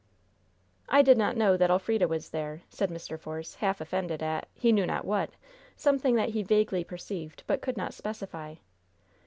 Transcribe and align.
"I 0.89 1.03
did 1.03 1.15
not 1.15 1.37
know 1.37 1.55
that 1.57 1.69
Elfrida 1.69 2.07
was 2.07 2.31
there," 2.31 2.63
said 2.69 2.89
Mr. 2.89 3.19
Force, 3.19 3.53
half 3.53 3.79
offended 3.79 4.23
at 4.23 4.47
he 4.55 4.71
knew 4.71 4.87
not 4.87 5.05
what! 5.05 5.29
something 5.75 6.15
that 6.15 6.29
he 6.29 6.41
vaguely 6.41 6.83
perceived, 6.83 7.43
but 7.45 7.61
could 7.61 7.77
not 7.77 7.93
specify. 7.93 8.55